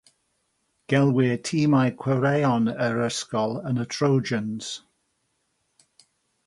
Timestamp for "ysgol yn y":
3.09-3.89